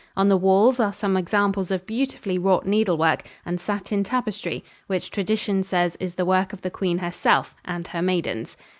On 0.17 0.29
the 0.29 0.35
walls 0.35 0.79
are 0.79 0.91
some 0.93 1.15
examples 1.15 1.69
of 1.69 1.85
beautifully 1.85 2.39
wrought 2.39 2.65
needlework 2.65 3.21
and 3.45 3.61
satin 3.61 4.03
tapestry 4.03 4.63
which 4.87 5.11
tradition 5.11 5.61
says 5.61 5.95
is 5.99 6.15
the 6.15 6.25
work 6.25 6.53
of 6.53 6.63
the 6.63 6.71
queen 6.71 6.97
herself 6.97 7.53
and 7.65 7.85
her 7.89 8.01
maidens. 8.01 8.57